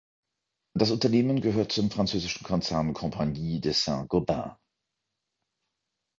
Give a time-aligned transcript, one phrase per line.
[0.73, 4.55] Das Unternehmen gehört zum französischen Konzern Compagnie de Saint-Gobain.